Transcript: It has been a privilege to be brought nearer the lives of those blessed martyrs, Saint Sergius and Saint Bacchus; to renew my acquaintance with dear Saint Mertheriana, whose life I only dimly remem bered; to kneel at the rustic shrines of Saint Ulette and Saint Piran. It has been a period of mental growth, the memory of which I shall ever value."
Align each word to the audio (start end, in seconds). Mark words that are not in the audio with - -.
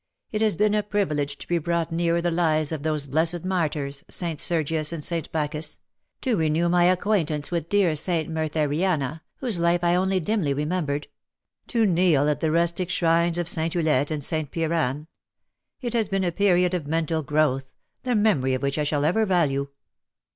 It 0.31 0.41
has 0.41 0.55
been 0.55 0.73
a 0.73 0.81
privilege 0.81 1.37
to 1.37 1.47
be 1.47 1.59
brought 1.59 1.91
nearer 1.91 2.23
the 2.23 2.31
lives 2.31 2.71
of 2.71 2.81
those 2.81 3.05
blessed 3.05 3.45
martyrs, 3.45 4.03
Saint 4.09 4.41
Sergius 4.41 4.91
and 4.91 5.03
Saint 5.03 5.31
Bacchus; 5.31 5.77
to 6.21 6.35
renew 6.35 6.67
my 6.69 6.85
acquaintance 6.85 7.51
with 7.51 7.69
dear 7.69 7.95
Saint 7.95 8.27
Mertheriana, 8.27 9.21
whose 9.35 9.59
life 9.59 9.83
I 9.83 9.93
only 9.93 10.19
dimly 10.19 10.55
remem 10.55 10.87
bered; 10.87 11.05
to 11.67 11.85
kneel 11.85 12.27
at 12.29 12.39
the 12.39 12.49
rustic 12.49 12.89
shrines 12.89 13.37
of 13.37 13.47
Saint 13.47 13.75
Ulette 13.75 14.09
and 14.09 14.23
Saint 14.23 14.49
Piran. 14.49 15.05
It 15.81 15.93
has 15.93 16.09
been 16.09 16.23
a 16.23 16.31
period 16.31 16.73
of 16.73 16.87
mental 16.87 17.21
growth, 17.21 17.75
the 18.01 18.15
memory 18.15 18.55
of 18.55 18.63
which 18.63 18.79
I 18.79 18.83
shall 18.83 19.05
ever 19.05 19.27
value." 19.27 19.67